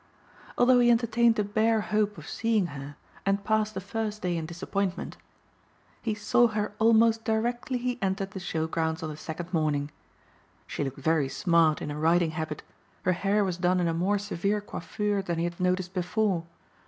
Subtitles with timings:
[0.57, 4.47] Although he entertained a bare hope of seeing her and passed the first day in
[4.47, 5.15] disappointment,
[6.01, 9.91] he saw her almost directly he entered the show grounds on the second morning.
[10.65, 12.63] She looked very smart in her riding habit,
[13.03, 16.45] her hair was done in a more severe coiffure than he had noticed before.